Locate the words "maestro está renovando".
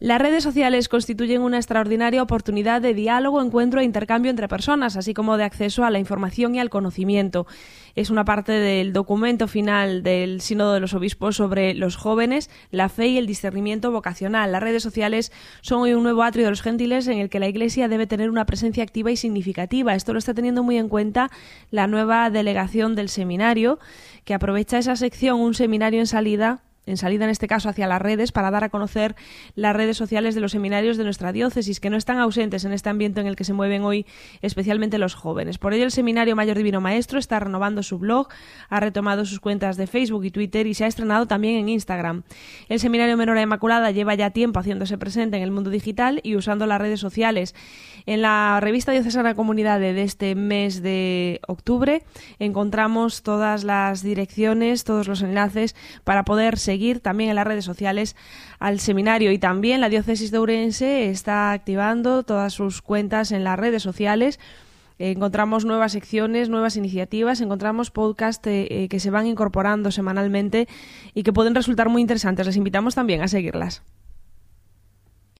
36.80-37.82